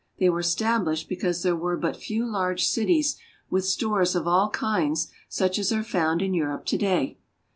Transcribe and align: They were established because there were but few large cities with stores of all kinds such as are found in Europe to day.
They 0.17 0.29
were 0.31 0.39
established 0.39 1.07
because 1.07 1.43
there 1.43 1.55
were 1.55 1.77
but 1.77 1.95
few 1.95 2.25
large 2.25 2.65
cities 2.65 3.17
with 3.51 3.65
stores 3.67 4.15
of 4.15 4.27
all 4.27 4.49
kinds 4.49 5.11
such 5.29 5.59
as 5.59 5.71
are 5.71 5.83
found 5.83 6.23
in 6.23 6.33
Europe 6.33 6.65
to 6.65 6.77
day. 6.79 7.19